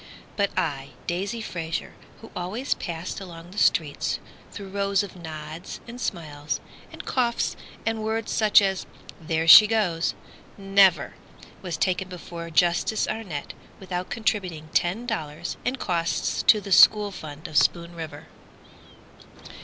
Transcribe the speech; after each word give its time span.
But 0.35 0.49
I—Daisy 0.57 1.41
Fraser 1.41 1.93
who 2.21 2.31
always 2.35 2.73
passed 2.73 3.19
Along 3.21 3.51
the 3.51 3.59
street 3.59 4.17
through 4.51 4.69
rows 4.69 5.03
of 5.03 5.15
nods 5.15 5.79
and 5.87 6.01
smiles, 6.01 6.59
And 6.91 7.05
coughs 7.05 7.55
and 7.85 8.03
words 8.03 8.31
such 8.31 8.63
as 8.63 8.87
"there 9.21 9.47
she 9.47 9.67
goes." 9.67 10.15
Never 10.57 11.13
was 11.61 11.77
taken 11.77 12.09
before 12.09 12.49
Justice 12.49 13.07
Arnett 13.07 13.53
Without 13.79 14.09
contributing 14.09 14.69
ten 14.73 15.05
dollars 15.05 15.55
and 15.63 15.77
costs 15.77 16.41
To 16.47 16.59
the 16.59 16.71
school 16.71 17.11
fund 17.11 17.47
of 17.47 17.55
Spoon 17.55 17.93
River! 17.93 18.25